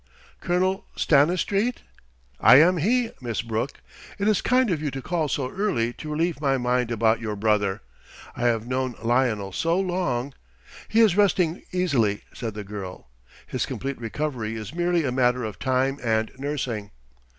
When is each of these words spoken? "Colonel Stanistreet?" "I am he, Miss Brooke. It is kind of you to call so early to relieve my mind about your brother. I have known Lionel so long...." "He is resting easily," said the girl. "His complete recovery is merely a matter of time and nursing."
"Colonel 0.39 0.87
Stanistreet?" 0.95 1.83
"I 2.39 2.55
am 2.55 2.77
he, 2.77 3.11
Miss 3.21 3.43
Brooke. 3.43 3.81
It 4.17 4.27
is 4.27 4.41
kind 4.41 4.71
of 4.71 4.81
you 4.81 4.89
to 4.89 4.99
call 4.99 5.27
so 5.27 5.47
early 5.51 5.93
to 5.93 6.09
relieve 6.11 6.41
my 6.41 6.57
mind 6.57 6.89
about 6.89 7.19
your 7.19 7.35
brother. 7.35 7.81
I 8.35 8.47
have 8.47 8.65
known 8.67 8.95
Lionel 9.03 9.51
so 9.51 9.79
long...." 9.79 10.33
"He 10.87 11.01
is 11.01 11.15
resting 11.15 11.61
easily," 11.71 12.23
said 12.33 12.55
the 12.55 12.63
girl. 12.63 13.09
"His 13.45 13.67
complete 13.67 13.99
recovery 14.01 14.55
is 14.55 14.73
merely 14.73 15.03
a 15.05 15.11
matter 15.11 15.43
of 15.43 15.59
time 15.59 15.99
and 16.03 16.31
nursing." 16.35 16.89